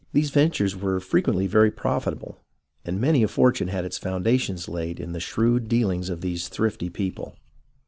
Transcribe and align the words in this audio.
These 0.13 0.31
ventures 0.31 0.75
were 0.75 0.99
frequently 0.99 1.45
very 1.45 1.69
profitable, 1.69 2.39
and 2.83 2.99
many 2.99 3.21
a 3.21 3.27
fortune 3.27 3.67
had 3.67 3.85
its 3.85 3.99
foundations 3.99 4.67
laid 4.67 4.99
in 4.99 5.11
the 5.11 5.19
shrewd 5.19 5.69
deaHngs 5.69 6.09
of 6.09 6.21
these 6.21 6.47
thrifty 6.47 6.89
people. 6.89 7.37